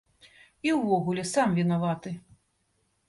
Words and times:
І 0.69 0.71
ўвогуле, 0.79 1.23
сам 1.33 1.53
вінаваты. 1.59 2.15